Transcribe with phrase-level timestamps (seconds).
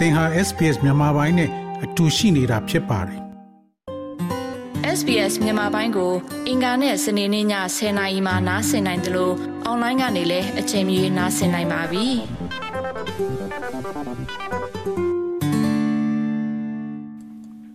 [0.00, 1.50] သင်ဟာ SPS မြန်မာပိုင်းနဲ့
[1.84, 3.20] အတူရှိနေတာဖြစ်ပါတယ်
[4.98, 6.12] SBS မြန်မာပိုင်းကို
[6.48, 7.46] အင်ကာနဲ့စနေနေ့ည
[7.76, 9.34] 10:00နာရီမှနားဆင်နိုင်တယ်လို့
[9.64, 12.06] အွန်လိုင်းကနေလည်းအချိန်မီနားဆင်နိုင်ပါပြီ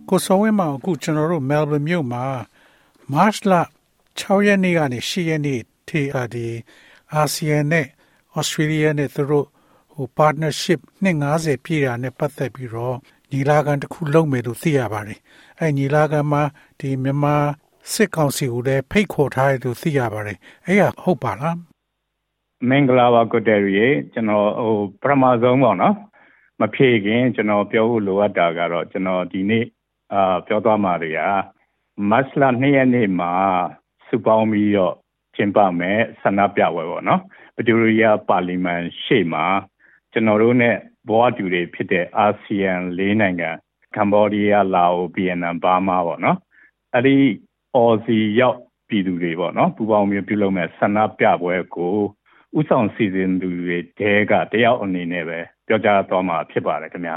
[0.08, 2.24] ကိုစောဝင်းမအခုကျွန်တော်တို့ Melbourne မြို့မှာ
[3.12, 3.52] March လ
[4.00, 6.48] 6ရက်နေ့ကနေ10ရက်နေ့ထိအဒီ
[7.14, 7.86] အာဆီယံနဲ့
[8.38, 9.46] Australia နဲ့သူတို့
[9.96, 12.96] ဟို partnership 250ပြည့်တာနဲ့ပတ်သက်ပြီးတော့
[13.30, 15.20] ညီလာခံတစ်ခုလုပ်မယ်လို့သိရပါတယ်။
[15.60, 16.42] အဲညီလာခံမှာ
[16.80, 17.36] ဒီမြန်မာ
[17.92, 21.56] စစ်ကောင်စီကိုလည်းဖိတ်ခေါ်ထားတယ်လို့သိရပါတယ်။အဲ့ရဟုတ်ပါလား။
[22.68, 25.94] မင်္ဂလာပါကိုတယ်ရီကျွန်တော်ဟိုပထမဆုံးပေါ့နော်။
[26.60, 29.64] မဖြေခင်ကျွန်တော်ပြောဖို့လိုအပ်တာကတော့ကျွန်တော်ဒီနေ့
[30.12, 31.20] အာပြောသွားမှာတွေက
[32.10, 33.32] မတ်လ2ရက်နေ့မှာ
[34.08, 34.94] စုပေါင်းပြီးတော့
[35.36, 37.20] ကျင်းပမယ်ဆန္ဒပြပွဲပေါ့နော်။
[37.56, 39.44] ဗတိုရီးယားပါလီမန်ရှေ့မှာ
[40.16, 40.76] ကျွန်တော်တို့နဲ့
[41.08, 43.50] ဘဝတူတွေဖြစ်တဲ့အာဆီယံ၄နိုင်ငံ
[43.96, 46.38] ကမ္ဘောဒီးယားလာအိုဗီယက်နမ်ဘာမာပေါ့နော်
[46.94, 47.16] အဲ့ဒီ
[47.74, 48.58] အော်စီရောက်
[48.88, 51.96] ပြည်သူတွေပေါ့နော်ပူပေါင်းမျိုးပြုလုပ်မဲ့ဆန္ဒပြပွဲကို
[52.58, 57.16] ဥဆောင်စီစဉ်သူတွေတဲကတယောက်အနေနဲ့ပဲပြောကြားသွားမှာဖြစ်ပါတယ်ခင်ဗျာ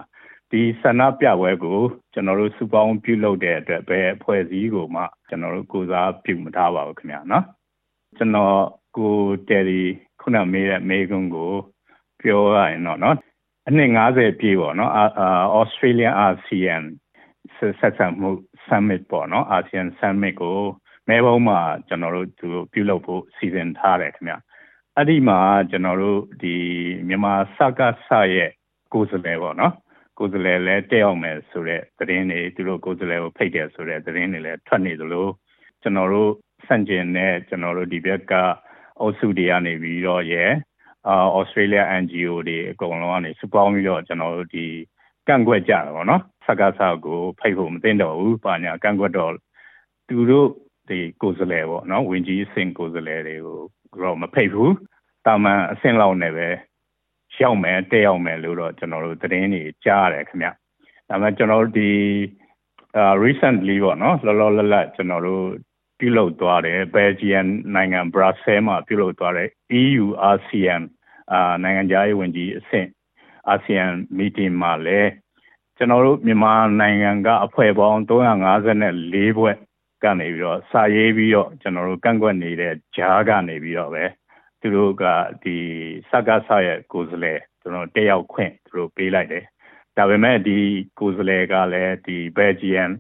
[0.51, 1.79] ဒီဆန္ဒပြပွဲကို
[2.13, 7.45] ကျွန်တော်တို့စုပေါင်းပြုလုပ်တဲ့အတွက်ပဲအဖွဲ့အစည်းကိုမှကျွန်တော်တို့ကိုစားပြုမထားပါဘူးခင်ဗျာနော်
[8.17, 8.57] ကျွန်တော်
[8.97, 9.15] ကို
[9.49, 9.83] တယ်ရီ
[10.21, 11.53] ခုနမေးတဲ့မေးခွန်းကို
[12.21, 13.15] ပြောရရင်တော့နော်
[13.67, 16.83] အနှစ်90ပြည့်ပေါ့နော်အာ Australian ASEAN
[17.79, 18.29] ဆက်ဆံမှု
[18.67, 20.57] summit ပေါ့နော် ASEAN summit ကို
[21.09, 24.35] မဲဘုံမှာကျွန်တော်တို့သူပြုလုပ်ဖို့စီစဉ်ထားတယ်ခင်ဗျ
[24.95, 26.55] အဲ့ဒီမှာကျွန်တော်တို့ဒီ
[27.07, 28.51] မြန်မာစကားဆရဲ့
[28.93, 29.73] ကိုယ်စားလှယ်ပေါ့နော်
[30.17, 35.27] ကိုယ်စားလှယ်လည်းတက်အောင်မယ်ဆိုတဲ့သတင်းတွေသူတို့ကိုယ်စားလှယ်ကိုဖိတ်တယ်ဆိုတဲ့သတင်းတွေလည်းထွက်နေသလို
[35.81, 36.31] ကျွန်တော်တို့
[36.67, 38.33] စန့်ကျင်တဲ့ကျွန်တော်တို့ဒီဘက်က
[38.99, 40.51] အုပ်စုတွေကနေပြီးတော့ရဲ့
[41.07, 44.65] အာဩစတြေးလျ NGO တွေအကုန်လုံးကနေစပေါင်းပြီးတော့ကျွန်တော်တို့ဒီ
[45.27, 49.33] ကန့်ကွက်ကြတာပေါ့နော်စကားဆောက်ကိုဖိတ်ဖို့မသိတော့ဘူးပါညာကန့်ကွက်တော့
[50.07, 50.47] သူတို့
[50.89, 53.59] ဒီကိုယ်စားလှယ်ပေါ့နော်ဝင်ကြီးအဆင့်ကိုယ်စားလှယ်တွေကို
[54.03, 54.73] တော့မဖိတ်ဘူး
[55.25, 56.47] တာမန်အဆင့်လောက်နဲ့ပဲ
[57.41, 60.47] ရောက်မယ်တက်ရောက်မယ်လို့တော့ကျွန်တော်တို့သတင်းတွေကြားရတယ်ခင်ဗျ
[61.09, 61.91] ဒါပေမဲ့ကျွန်တော်တို့ဒီ
[62.97, 65.45] အာ recently ပေါ့နော်လောလောလတ်လတ်ကျွန်တော်တို့
[65.99, 69.49] ပြုလုပ်သွားတယ်ဘယ်ဂျီယန်နိုင်ငံဘရာဆဲမှာပြုလုပ်သွားတယ်
[69.81, 70.81] EU ASEAN
[71.31, 72.87] အာနိုင်ငံခြားရေးဝန်ကြီးအဆင့်
[73.53, 75.11] ASEAN meeting မှာလည်း
[75.77, 79.55] ကျွန်တော်တို့မြန်မာနိုင်ငံကအဖွဲ့ပေါင်း354ဘွဲ့
[80.03, 84.03] ကနေပြီးတော့စာရေးပြီးတော့ကျွန်တော်တို့ကန့်ကွက်နေတဲ့ဂျားကနေပြီးတော့ပဲ
[84.61, 85.03] သူတို့က
[85.43, 85.57] ဒီ
[86.09, 89.45] စကားဆရဲ့ကိုယ်စားလှယ်ကျွန်တော်တက်ရောက်ခွင့်သူတို့ပေးလိုက်တယ်
[89.97, 90.57] ဒါပေမဲ့ဒီ
[90.99, 92.91] ကိုယ်စားလှယ်ကလည်းဒီဘယ်ဂျီယန်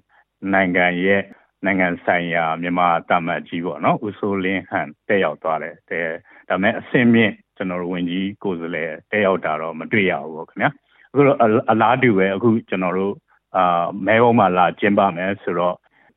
[0.53, 1.23] နိုင်ငံရဲ့
[1.65, 6.07] နိုင်ငံဆိုင်ရာမြန်မာတာမတ်ကြီးပေါ့နော်ဦးစိုးလင်းဟန်တက်ရောက်သွားတယ်တဲ့
[6.49, 10.69] ဒါပေမဲ့အစင်းမြင့် ကျွန်တော်တို့ဝင်ကြီးကိုယ်စားလှယ်တက်ရောက်တာတော့မတွေ့ရဘူးပေါ့ခင်ဗျာ
[11.11, 11.37] အခုတော့
[11.71, 13.13] အလားတူပဲအခုကျွန်တော်တို့
[13.57, 15.75] အာမဲဘုံမှာလာကျင်းပမယ်ဆိုတော့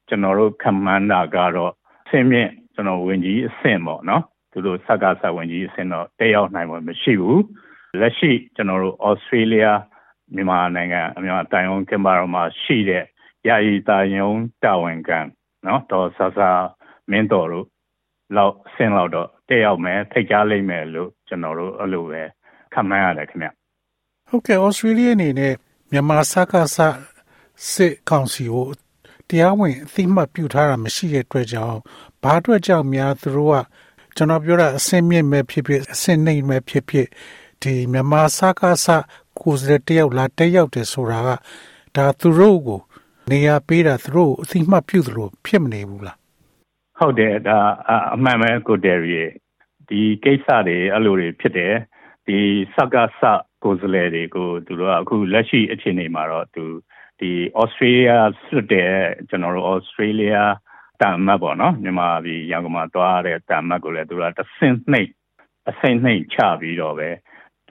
[0.08, 1.72] ကျွန်တော်တို့ခမန်းတာကတော့
[2.06, 4.22] အစင်းမြင့်ကျွန်တော်ဝင်ကြီးအဆင့်ပေါ့နော်
[4.52, 7.42] သူတို့စကားဆက်ဝင်ကြီးအဆင့်တော့တက်ရောက်နိုင်မှာမရှိဘူး
[8.00, 9.66] လက်ရှိကျွန်တော်တို့ဩစတြေးလျ
[10.34, 13.04] မြန်မာနိုင်ငံအများတိုင်အောင်ကင်ဘာမှာရှိတဲ့
[13.48, 14.30] ယာယီတာယုံ
[14.62, 15.18] တာဝန်ခံ
[15.66, 16.50] နော်တော့ဆဆာ
[17.10, 17.66] မင်းတော်တို့
[18.36, 22.22] လောက်ဆင်းလောက်တော့တက်ရောက်မယ်ထိတ်ကြားလိမ့်မယ်လို့ကျွန်တော်တို့အဲ့လိုပဲ
[22.72, 23.48] ခန့်မှန်းရတယ်ခင်ဗျ
[24.28, 25.54] ဟုတ်ကဲ့ဩစတြေးလျအနေနဲ့
[25.90, 26.78] မြန်မာစကားဆ
[27.72, 28.68] စစ်ကောင်စီကို
[29.28, 31.78] တရားဝင်အသိမှတ်ပြုထားတာမရှိတဲ့အတွက်ကြောင့်
[32.22, 33.56] ဘာအတွက်ကြောင့်များသူတို့က
[34.16, 37.08] ကျွန်တော်ပြောတာအစင်းမြင့်မဲ့ဖြစ်ဖြစ်အစင်းနှိမ့်မဲ့ဖြစ်ဖြစ်
[37.62, 38.86] ဒီမြန်မာစကားဆ
[39.38, 41.28] ကိုယ်စတဲ့တယောက်လာတက်ရောက်တယ်ဆိုတာက
[41.96, 42.80] ဒါသူတို့ကို
[43.30, 46.21] နေရာပေးတာသူတို့အသိမှတ်ပြုသလိုဖြစ်မနေဘူးလား
[47.02, 47.58] ဟုတ်တယ်ဒါ
[48.14, 49.22] အမှန်ပဲကိုတယ်ရီ
[49.88, 51.74] ဒီကိစ္စတွေအဲ့လိုတွေဖြစ်တယ်
[52.26, 52.38] ဒီ
[52.74, 53.22] စကားဆ
[53.64, 56.64] ကိုယ်စားလှယ်တွေကိုသူတို့ကအခုလက်ရှိအခြေအနေမှာတော့သူ
[57.20, 57.30] ဒီ
[57.60, 58.12] ဩစတြေးလျ
[58.46, 58.92] ဆွတ်တဲ့
[59.28, 60.34] ကျွန်တော်တို့ဩစတြေးလျ
[61.00, 65.10] တမ်မတ်ပေါ့နော်မြန်မာပြည်ရန်ကုန်မှာတွားတဲ့တမ်မတ်ကိုလည်းသူကတဆင့်နှိပ်
[65.68, 67.08] အဆင့်နှိပ်ချပြီးတော့ပဲ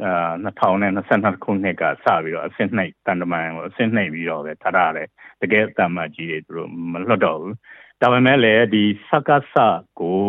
[0.04, 5.08] အာ2022ခုနှစ်ကစပြီးတော့အဆင့်နှိပ်တန်တမန်ကိုအဆင့်နှိပ်ပြီးတော့ပဲထားရတယ်
[5.42, 7.56] တကယ်တမ်မတ်ကြီးတွေသူတို့မလွတ်တော့ဘူး
[8.02, 9.56] ဒါပေမဲ့လည်းဒီစကားဆ
[10.00, 10.24] ကို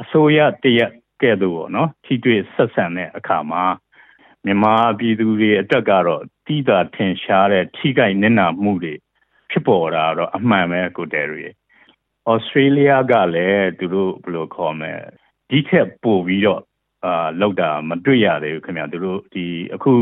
[0.00, 0.92] အစိုးရတရက်
[1.22, 3.64] ကဲ့သို့ပေါ့နော်ထိတွေ့ဆက်ဆံတဲ့အခါမှာ
[4.44, 8.94] မြန်မာပြည်သူတွေအတွက်ကတော့တိတာထင်ရှားတဲ့ထိခိုက်နစ်နာမှုတွေ
[9.50, 11.48] ဖြစ်ပေါ်တာတော့အမှန်ပဲကိုတယ်ရီ
[12.28, 14.94] ဩစတြေးလျကလည်းသူတို့ဘယ်လိုခေါ်မလဲ
[15.50, 16.62] ဒီထက်ပိုပြီးတော့
[17.04, 19.44] အာလောက်တာမတွေ့ရသေးဘူးခင်ဗျာသူတို့ဒီ
[19.74, 19.92] အခု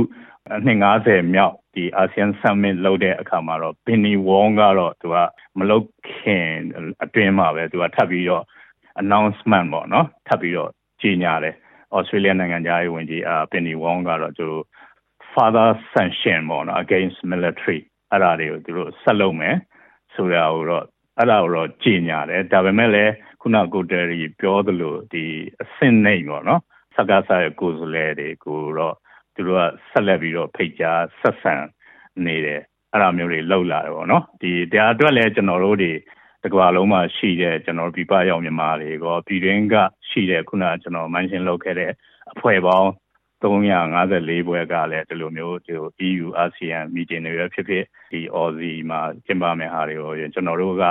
[0.66, 5.16] နှစ်90မြောက် ဒီ ASEAN Summit လုပ်တဲ့အခါမှာတော့ Penny Wong ကတော့သူက
[5.58, 6.48] မလုပ်ခင်
[7.04, 8.44] အတွင်းမှာပဲသူကထပ်ပြီးတော့
[9.02, 10.70] announcement ပေါ့နော်ထပ်ပြီးတော့
[11.02, 11.54] ကြေညာတယ်
[11.96, 14.46] Australia နိုင်ငံသားရေးဝန်ကြီးအာ Penny Wong ကတော့သူ
[15.32, 17.80] father sanction ပေါ့နော် against military
[18.10, 19.56] အဲ့ဒါတွေကိုသူတို့ဆက်လုပ်မယ်
[20.14, 20.84] ဆိုရအောင်တော့
[21.18, 23.12] အဲ့ဒါကိုတော့ကြည်ညာတယ်ဒါပေမဲ့လည်း
[23.42, 25.24] ခုနကိုတယ်ရီပြောသလိုဒီ
[25.62, 26.60] အဆင့်နေပေါ့နော်
[26.96, 28.96] စကားစားရဲ့ကိုယ်စလဲတွေကိုတော့
[29.40, 31.54] သူတို့ကဆက်လက်ပြီးတော့ဖိတ်ကြားဆက်ဆံ
[32.26, 32.60] နေတယ်
[32.92, 35.92] အဲ့လိုမျိုးတွေလှုပ်လာတယ်ပေါ့နော်ဒီတရားအတွက်လည်းကျွန်တော်တို့တွေ
[36.44, 39.74] တကွာလုံးမှာရှိတဲ့ကျွန်တော်ပြပရောက်မြန်မာတွေကိုပြည်တွင်းက
[40.08, 41.90] ရှိတဲ့ခုနကကျွန်တော်မန်ရှင်းလုပ်ခဲ့တဲ့
[42.32, 42.88] အဖွဲ့ပေါင်း
[43.42, 45.74] 354ဘွဲကလည်းဒီလိုမျိုးဒီ
[46.08, 50.84] EU ASEAN meeting တွေဖြစ်ဖြစ်ဒီ Aussie မှာကျင်းပမယ့်ဟာတွေကိုကျွန်တော်တို့က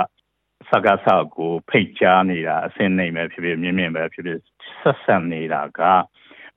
[0.68, 4.40] စကားဆောက်ကိုဖိတ်ကြားနေတာအစင်းနိုင်ပဲဖြစ်ဖြစ်မြင့်မြင့်ပဲဖြစ်ဖြစ်
[4.80, 5.80] ဆက်ဆံနေတာက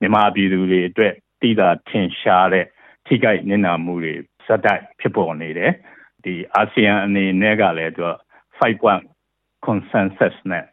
[0.00, 1.14] မြန်မာပြည်သူတွေအတွက်
[1.44, 2.66] တည်တာထင်ရှားတဲ့
[3.06, 4.14] ထိခိုက်နစ်နာမှုတွေ
[4.46, 5.72] စတိုက်ဖြစ်ပေါ်နေတယ်
[6.24, 8.06] ဒီအာဆီယံအနေနဲ့ကလည်းသူ
[8.58, 9.02] 5 point
[9.66, 10.64] consensus နဲ့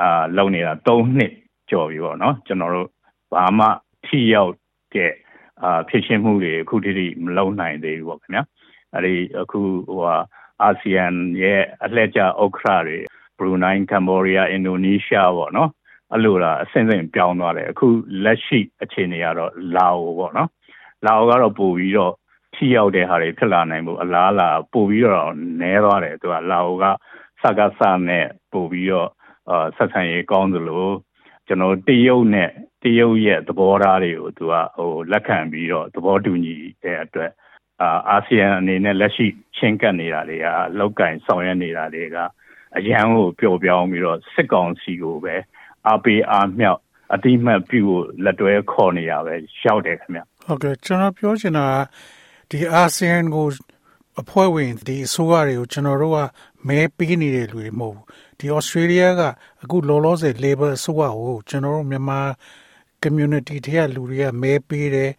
[0.00, 1.32] အာလုံနေတာ3နှစ်
[1.70, 2.88] ကျော်ပြီပေါ့နော်ကျွန်တော်တို့
[3.34, 3.66] ဘာမှ
[4.06, 4.52] ထိရောက်
[4.94, 5.12] တဲ့
[5.62, 8.42] အာဖြစ်ရှင်းမှုတွေအခုထိမလုံနိုင်သေးဘူးပေါ့ခင်ဗျာ
[8.94, 10.16] အဲဒီအခုဟိုဟာ
[10.62, 11.04] အာဆီယံ
[11.42, 12.98] ရဲ့အလှည့်ကျဥက္ကဋ္ဌတွေ
[13.38, 15.70] ဘရူနိုင်းကမ်ဘောဒီးယားအင်ဒိုနီးရှားပေါ့နော်
[16.12, 17.86] အဲ့လိုလားအဆင့်ဆင့်ပြောင်းသွားတယ်အခု
[18.24, 20.50] လက်ရှိအခြေအနေကတော့လာအိုပေါ့နော်
[21.04, 22.14] လာအိုကတော့ပို့ပြီးတော့
[22.54, 26.84] ထိရောက်တဲ့ဟာတွေဖြစ်လာနိုင်မှုအလားအလာပို့ပြီးတော့နည်းသွားတယ်သူကလာအိုက
[27.42, 29.10] စကားစနဲ့ပို့ပြီးတော့
[29.50, 30.86] အာဆက်ဆံရေးကောင်းသလို
[31.46, 32.50] ကျွန်တော်တရုတ်နဲ့
[32.82, 37.32] တရုတ်ရဲ့သဘောထားတွေကိုသူကဟိုလက်ခံပြီးတော့သဘောတူညီတဲ့အတွက်
[37.82, 39.26] အာအာဆီယံအနေနဲ့လက်ရှိ
[39.56, 40.46] ချင်းကပ်နေတာတွေက
[40.78, 42.16] လောက်ကင်ဆောင်ရွက်နေတာတွေက
[42.76, 45.34] အရန်ကိုပျော်ပြောင်းပြီးတော့စစ်ကောင်စီကိုပဲ
[45.86, 46.80] အားပေးအားမြောက်
[47.14, 49.34] အတိမတ်ပြုဖို့လက်တွဲခေါ်နေရပဲ
[49.64, 51.66] ရောက်တယ်ခင်ဗျဟုတ်ကဲ့ကျွန်တော်ပြောချင်တာ
[52.50, 53.46] ဒီအာဆီယံကို
[54.20, 56.18] အဖွဲ့ဝင်ဒီအစိုးရတွေကိုကျွန်တော်တို့က
[56.68, 58.04] မဲပေးနေတဲ့လူတွေမဟုတ်ဘူး
[58.38, 59.22] ဒီ Australia က
[59.62, 62.20] အခုလောလောဆယ် Labor အစိုးရကိုကျွန်တော်တို့မြန်မာ
[63.02, 65.10] community တွေကလူတွေကမဲပေးတယ်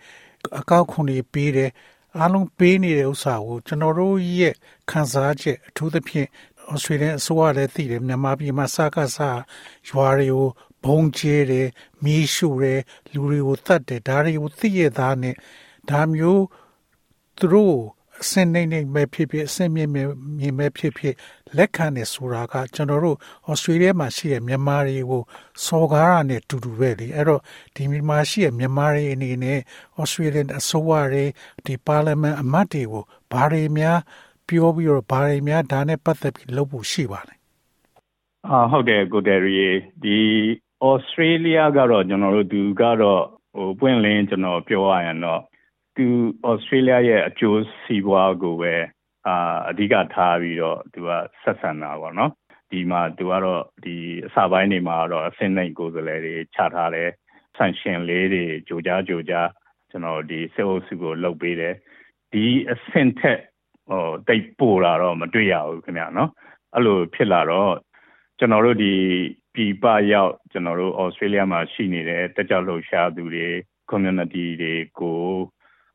[0.60, 1.72] အကောက်ခွန်တွေပေးတယ်
[2.18, 4.54] အားလုံးပေးနေတဲ့ဥစ္စာကိုကျွန်တော်တို့ရဲ့
[4.90, 6.28] ခံစားချက်အထူးသဖြင့်
[6.74, 9.40] ဩစတြေးလျအစိုးရလည်းသိတယ်မြန်မာပြည်မှာစကားစား
[9.90, 10.48] ရွာတွေကို
[10.86, 11.68] ဘုံကျဲတယ်
[12.04, 12.82] မီးရှို့တယ်
[13.14, 15.36] လူတွေကိုတတ်တယ်ဒါတွေကိုသိရသားနဲ့
[15.90, 16.44] ဒါမျိုး
[17.38, 17.78] သူတို့
[18.22, 21.16] အစင်းနေနေမဲ့ဖြစ်ဖြစ်အစင်းမြင်မြင်မဲ့ဖြစ်ဖြစ်
[21.58, 23.18] လက်ခံနေဆိုတာကကျွန်တော်တို့
[23.50, 25.24] ဩစတြေးလျမှာရှိတဲ့မြန်မာတွေကို
[25.66, 27.42] စော်ကားရနဲ့တူတူပဲလေအဲ့တော့
[27.76, 29.60] ဒီမြန်မာရှိတဲ့မြန်မာတွေအနေနဲ့
[30.00, 31.26] ဩစတြေးလျအစိုးရတွေ
[31.66, 34.00] ဒီပါလီမန်အမတ်တွေကိုဘာတွေများ
[34.50, 37.36] ပြောပြီးတော့ဘာတွေများဒါနဲ့ပတ်သက်ပြီးလုပ်ဖို့ရှိပါလဲ
[38.48, 39.70] အာဟုတ်တယ်ကိုတယ်ရီ
[40.04, 40.18] ဒီ
[40.84, 43.24] ဩစတြေးလျကတော့ကျွန်တော်တို့သူကတော့
[43.56, 45.42] ဟိုပွင့်လင်းကျွန်တော်ပြောရရင်တော့
[45.96, 46.06] သူ
[46.48, 48.74] ဩစတြေးလျရဲ့အကျိုးစီးပွားကိုပဲ
[49.28, 49.36] အာ
[49.70, 51.10] အဓိကထားပြီးတော့သူက
[51.42, 52.32] ဆက်ဆံတာပေါ့နော်
[52.72, 53.96] ဒီမှာသူကတော့ဒီ
[54.26, 57.10] အစပိုင်းနေမှာတော့အစင်းနိုင်ကိုယ်စားလှယ်တွေချထားတယ်
[57.58, 59.50] ဆန်ရှင်လေးတွေကြိုကြားကြိုကြား
[59.90, 61.76] ကျွန်တော်ဒီစေအုပ်စုကိုလှုပ်ပေးတယ်
[62.32, 63.40] ဒီအဆင့်ထက်
[63.90, 66.30] ဟိုတိတ်ပို့လာတော့မတွေ့ရဘူးခင်ဗျာနော်
[66.76, 67.74] အဲ့လိုဖြစ်လာတော့
[68.40, 68.94] ကျွန်တော်တို့ဒီ
[69.54, 73.48] ပြည်ပရောက်ကျွန်တော်တို့ဩစတြေးလျမှာရှိနေတဲ့တက်ကြလှုပ်ရှားသူတွေ
[73.92, 75.24] community တွေကို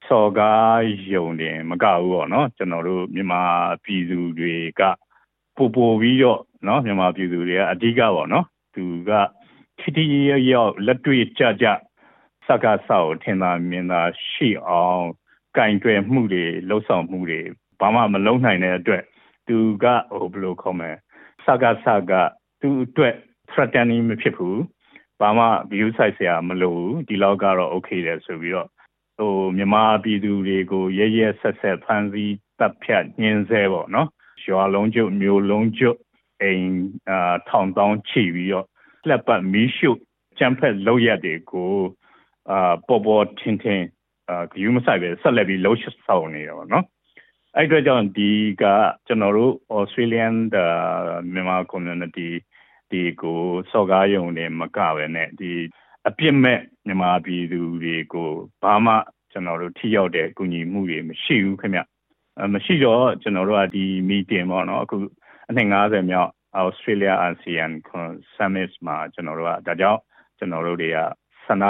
[0.08, 0.82] စော်ကား
[1.14, 3.42] ယုံတယ်မကဘူးပေါ့နော်ကျွန်တော်တို့မြန်မာ
[3.84, 4.82] ပြည်သူတွေက
[5.56, 9.10] ပို့ပို့ပြီးတော့နော်မြန်မာပြည်သူတွေကအဓိကပေါ့နော်သူက
[9.78, 10.04] ထိထိ
[10.52, 11.66] ရောက်လက်တွေ့ကြကြ
[12.46, 15.04] စကားဆောက်ထင်သာမြင်သာရှိအောင်
[15.56, 17.40] ကင်တွယ်မှုတွေလှုပ်ဆောင်မှုတွေ
[17.84, 19.02] ဘာမှမလုံးနိုင်တဲ့အတွက်
[19.48, 20.92] သူကဟိုဘယ်လိုခေါ်မလဲ
[21.44, 23.14] စကားစကားသူအတွက်
[23.50, 24.60] threatening မဖြစ်ဘူး
[25.20, 28.68] ဘာမှ view site ဆရာမလိုဘူးဒီလောက်ကတော့ okay တယ်ဆိုပြီးတော့
[29.18, 34.08] ဟိုမြန်မာပြည်သူတွေကိုရရဆက်ဆက်ဖမ်းဆီးတပ်ဖြတ်ညှင်းဆဲပေါ့နော်
[34.48, 35.98] ရွာလုံးကျုပ်မျိုးလုံးကျုပ်
[36.42, 36.68] အိမ်
[37.10, 38.66] အာထောင်တောင်းချီပြီးတော့
[39.08, 39.98] လက်ပတ်မီးရှို့
[40.38, 41.72] ချမ်းဖက်လောက်ရတဲ့ကို
[42.50, 43.82] အာပေါ်ပေါ်ထင်ထင်
[44.28, 46.84] အာယူမဆိုင်ပဲဆက်လက်ပြီးလှုပ်ဆောင်နေတယ်ပေါ့နော်
[47.56, 48.30] အဲ့အတွက်ကြောင့်ဒီ
[48.62, 48.64] က
[49.06, 50.34] ကျွန်တော်တို့ Australian
[51.32, 52.28] မြန်မာ community
[52.90, 55.52] ဒီကိုစော်ကားယုံနေမကပဲနဲ့ဒီ
[56.08, 58.30] အပြစ်မဲ့မြန်မာပြည်သူတွေကို
[58.62, 58.94] ဘာမှ
[59.32, 61.80] ကျွန်တော်တို့ထိရောက်တဲ့အကူအညီမှုတွေမရှိဘူးခင်ဗျ
[62.54, 64.96] မရှိတော့ကျွန်တော်တို့ကဒီ meeting ပေါ့နော်အခု
[65.48, 66.30] အနှစ်90မြောက်
[66.62, 67.70] Australia ASEAN
[68.36, 70.00] Summit မှာကျွန်တော်တို့ကဒါကြောင့်
[70.38, 70.98] ကျွန်တော်တို့တွေက
[71.46, 71.64] ဆန္ဒ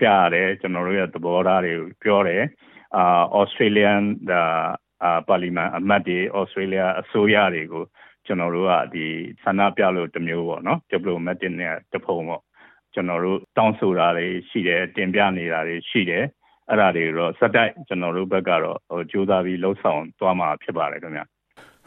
[0.00, 2.42] ပြရတယ်ကျွန်တော်တို့ရဲ့သဘောထားတွေပြောတယ်
[2.96, 4.02] အာ Australian
[5.04, 7.84] အာပါလီမန်အမတ်တွေဩစတြေးလျအစိုးရတွေကို
[8.26, 9.04] ကျွန်တော်တို့ကဒီ
[9.42, 12.42] ဆန္ဒပြလို့တမျိုးပေါ့နော် diplomatic နဲ့တဖုံပေါ့
[12.94, 16.24] ကျွန်တော်တို့တောင်းဆိုတာတွေရှိတယ်တင်ပြနေတာတွေရှိတယ်
[16.70, 21.22] အဲ့ဒါတွေတော့စက်တိုက်ကျွန်တော်တို့ဘက်ကတော့ဟိုကြိုးစားပြီးလှုပ်ဆောင်သွားမှာဖြစ်ပါတယ်ခင်ဗျ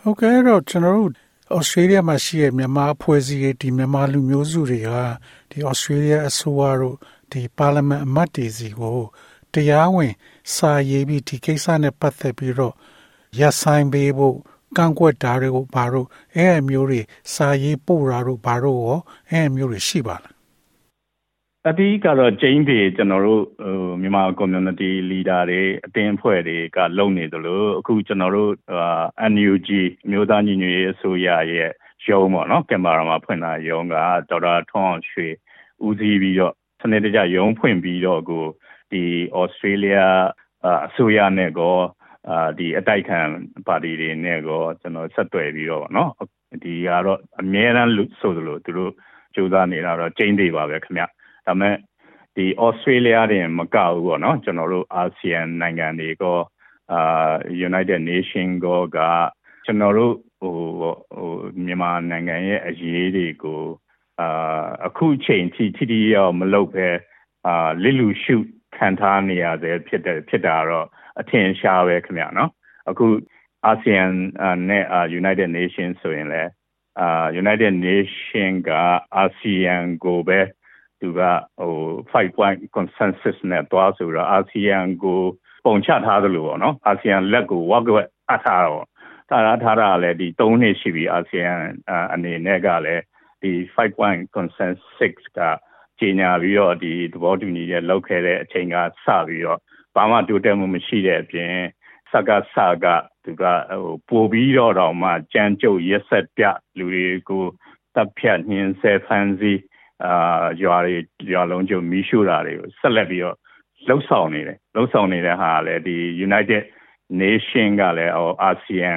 [0.01, 1.12] ဟုတ်ကဲ့တော့ကျွန်တော်တို့
[1.55, 4.91] ဩစတြေးလျမှာရှိတဲ့မြန်မာအဖွဲ့အစည်းတွေဒီမြန်မာလူမျိုးစုတွေက
[5.51, 6.95] ဒီဩစတြေးလျအစိုးရတို့
[7.31, 9.00] ဒီပါလီမန်အမတ်တွေစီကို
[9.53, 10.13] တတရားဝင်
[10.53, 12.74] စာရေးပြီးဒီကိစ္စနဲ့ပတ်သက်ပြီးတော့
[13.39, 14.36] ရက်ဆိုင်ပေးဖို့
[14.77, 17.01] ကန့်ကွက်တာတွေကိုဘာလို့အဲအမျိုးတွေ
[17.34, 20.34] စာရေးပို့တာတို့ဘာလို့ရောအဲအမျိုးတွေရှိပါလား
[21.70, 28.51] အတိကတော့ကျင်းတွေကျွန်တော်တို့ဟိုမြန်မာ community leader တွေအတင်းအဖွဲ့တွေကလုံနေသလိုအခုကျွန်တော်တို့
[29.32, 29.70] NUG
[30.12, 31.72] မျိုးသားညီညွတ်ရေးအစိုးရရဲ့
[32.08, 33.96] ရုံးပေါ့နော်ကင်မရာမှာဖွင့်တာရုံးက
[34.29, 35.27] ဒေါက်တာထွန်းအောင်ရွှေ
[35.86, 38.46] ဦးစီးပြီးတော့စနစ်တကျရုံးဖွင့်ပြီးတော့ကို
[38.91, 39.03] ဒီ
[39.38, 39.96] ဩစတြေးလျ
[40.88, 41.77] အစိုးရနဲ့ကော
[42.29, 43.19] အာဒီအတိုက်ခံ
[43.67, 46.12] ပါတီတွေနဲ့ကောကျွန်တော်ဆက်သွယ်ပြီးတော့ဗောနော်
[46.63, 48.91] ဒီကတော့အများအားလူဆိုသလိုသူတို့
[49.36, 51.07] ကြိုးစားနေတာတော့ကျင်းသေးပါပဲခင်ဗျဒါ
[51.46, 51.75] ပေမဲ့
[52.36, 56.38] ဒီဩစတြေးလျတင်မကဘူးဗောနော်ကျွန်တော်တို့အာဆီယံနိုင်ငံတွေကော
[56.93, 57.31] အာ
[57.67, 58.98] United Nation ကောက
[59.65, 61.31] ကျွန်တော်တို့ဟိုဟို
[61.65, 63.62] မြန်မာနိုင်ငံရဲ့အရေးတွေကို
[64.22, 66.88] အာအခုချိန်ထိထိထိရောက်မလုပ်ပဲ
[67.48, 68.36] အာလစ်လူရှု
[68.77, 70.88] ခံထားနေရတဲ့ဖြစ်တဲ့ဖြစ်တာတော့
[71.19, 72.51] အထင်ရှားပဲခင်ဗျာနော်
[72.89, 73.05] အခု
[73.65, 74.03] အာဆီယံ
[74.69, 74.83] နဲ့
[75.19, 76.51] United Nation ဆိုရင်လည်း
[77.00, 78.69] အာ United Nation က
[79.15, 80.39] အာဆီယံကိုပဲ
[81.01, 81.21] သူက
[81.59, 81.75] ဟို
[82.13, 85.21] 5 point consensus နဲ့တွားဆိုတော့အာဆီယံကို
[85.65, 88.86] ပုံချထားသလိုပေါ့နော်အာဆီယံလက်ကိုဝက်ကွက်အထားတော့
[89.29, 91.51] တာရထားတာလည်းဒီ3နှစ်ရှိပြီအာဆီယံ
[92.13, 93.03] အနေနဲ့ကလည်း
[93.41, 95.39] ဒီ5 point consensus က
[96.00, 99.59] ကြီးညာပြီးတော့ဒီသဘောတူညီချက်လောက်ခဲ့တဲ့အချိန်ကစပြီးတော့
[99.96, 101.54] ဘာမှတိုးတက်မှုမရှိတဲ့အပြင်
[102.12, 102.87] စကစက
[103.25, 106.44] သူကဟိုပို့ပြီးတော့တော့မှကြမ်းကြုတ်ရက်ဆက်ပြ
[106.78, 107.44] လူတွေကို
[107.94, 109.52] တပ်ဖြတ်နှင်းဆဲဖန်စီ
[110.04, 110.96] အာရွာတွေ
[111.32, 113.37] ရွာလုံးကျုံမီးရှို့တာတွေကိုဆက်လက်ပြီးတော့
[113.88, 115.96] လှုပ်ဆောင်နေတယ်လှုပ်ဆောင်နေတဲ့ဟာလည်းဒီ
[116.26, 116.62] United
[117.22, 118.92] Nation ကလည်းဟိုအာဆီယံ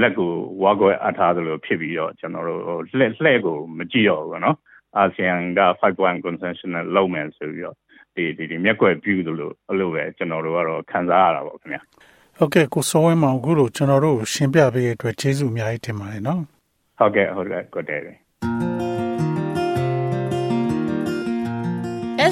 [0.00, 4.56] လက်ကိုဝါကွယ်အထားသလိုဖြစ်ပြီးတော့ကျွန်တော်တို့လှဲ့လှဲ့ကိုမကြည့်တော့ဘူးเนาะ
[4.96, 7.76] အာဆီယံက5 point consensus နဲ့လုပ်မယ်ဆိုပြီးတော့
[8.15, 11.81] ဒီဒီဒီမျက်ကွယ်ပြုသလိုအဲ့လိုပဲကျွန်တော်တို့ကတော့ခံစားရတာပေါ့ခင်ဗျာ
[12.37, 16.41] ဟုတ်ကဲ့ကိုစောဝင်းမောင်အခုလိုကျွန်တော်တို့ရှင်းပြပေးတဲ့အတွက်ကျေးဇူးအများကြီးတင်ပါတယ်နော်
[16.99, 18.01] ဟုတ်ကဲ့ဟုတ်ကဲ့ကိုတဲ့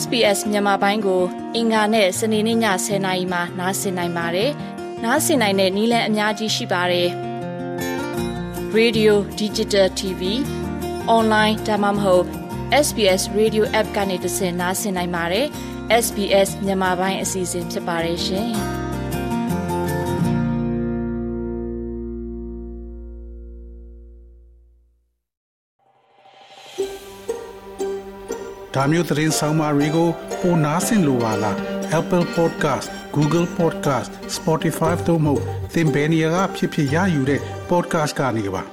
[0.02, 1.22] SBS မြန်မာပိုင်းကို
[1.56, 4.52] အင်ကာနဲ့စနေနေ့ည10:00နာရီမှနားဆင်နိုင်ပါတယ်။
[5.04, 7.10] နားဆင်နိုင်တဲ့နည်းလမ်းအများကြီးရှိပါတယ်။
[8.78, 10.22] Radio Digital TV
[11.18, 12.26] online ဒါမှမဟုတ်
[12.86, 15.48] SBS Radio App ကနေတဆင့်နားဆင်နိုင်ပါတယ်။
[16.04, 18.50] SBS မြန်မာပိုင်းအစီအစဉ်ဖြစ်ပါတယ်ရှင်။
[28.76, 30.10] ဒါမျိုးသတင်းဆောင်မတွေကို
[30.42, 31.58] ပိုနားဆင်လိုပါလား
[32.00, 35.36] Apple Podcast Google Podcast Spotify တို့မှာ
[35.74, 38.73] သင်ပင်ရာဖြစ်ဖြစ်ရယူတဲ့ podcast ကနေပါ